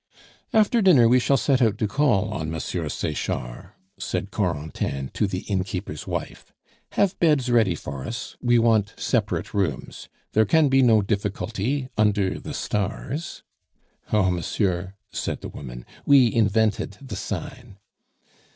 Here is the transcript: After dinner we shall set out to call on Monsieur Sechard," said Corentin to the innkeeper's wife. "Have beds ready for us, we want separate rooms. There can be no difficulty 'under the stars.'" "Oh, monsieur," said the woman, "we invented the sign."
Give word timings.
After 0.51 0.81
dinner 0.81 1.07
we 1.07 1.19
shall 1.19 1.37
set 1.37 1.61
out 1.61 1.77
to 1.77 1.87
call 1.87 2.33
on 2.33 2.49
Monsieur 2.49 2.89
Sechard," 2.89 3.69
said 3.99 4.31
Corentin 4.31 5.11
to 5.13 5.27
the 5.27 5.41
innkeeper's 5.41 6.07
wife. 6.07 6.51
"Have 6.93 7.19
beds 7.19 7.51
ready 7.51 7.75
for 7.75 8.03
us, 8.03 8.35
we 8.41 8.57
want 8.57 8.95
separate 8.97 9.53
rooms. 9.53 10.09
There 10.31 10.43
can 10.45 10.69
be 10.69 10.81
no 10.81 11.03
difficulty 11.03 11.87
'under 11.99 12.39
the 12.39 12.55
stars.'" 12.55 13.43
"Oh, 14.11 14.31
monsieur," 14.31 14.95
said 15.11 15.41
the 15.41 15.49
woman, 15.49 15.85
"we 16.03 16.33
invented 16.33 16.93
the 16.99 17.15
sign." 17.15 17.77